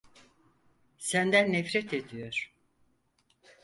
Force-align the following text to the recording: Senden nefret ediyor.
Senden 0.97 1.51
nefret 1.53 1.93
ediyor. 1.93 2.53